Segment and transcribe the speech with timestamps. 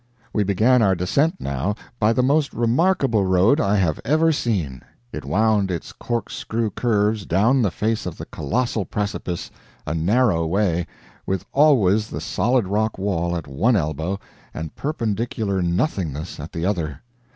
[0.33, 4.81] We began our descent, now, by the most remarkable road I have ever seen.
[5.13, 9.51] It wound its corkscrew curves down the face of the colossal precipice
[9.85, 10.87] a narrow way,
[11.27, 14.17] with always the solid rock wall at one elbow,
[14.55, 17.03] and perpendicular nothingness at the other.